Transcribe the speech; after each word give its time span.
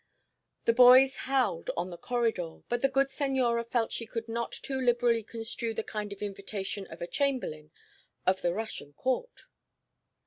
The 0.65 0.73
boys 0.73 1.15
howled 1.29 1.69
on 1.77 1.91
the 1.91 1.95
corridor, 1.99 2.61
but 2.69 2.81
the 2.81 2.89
good 2.89 3.11
senora 3.11 3.63
felt 3.63 3.91
she 3.91 4.07
could 4.07 4.27
not 4.27 4.51
too 4.51 4.81
liberally 4.81 5.21
construe 5.21 5.75
the 5.75 5.83
kind 5.83 6.11
invitation 6.11 6.87
of 6.87 7.03
a 7.03 7.07
chamberlain 7.07 7.69
of 8.25 8.41
the 8.41 8.51
Russian 8.51 8.93
Court. 8.93 9.43